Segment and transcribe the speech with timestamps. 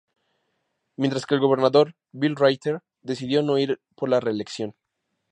[0.95, 4.73] Mientras que el gobernador Bill Ritter decidió no ir por la reelección.